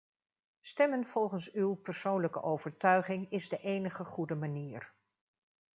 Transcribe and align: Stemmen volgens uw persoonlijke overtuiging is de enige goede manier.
Stemmen 0.61 1.05
volgens 1.05 1.51
uw 1.51 1.73
persoonlijke 1.75 2.41
overtuiging 2.41 3.31
is 3.31 3.49
de 3.49 3.57
enige 3.57 4.05
goede 4.05 4.35
manier. 4.35 4.93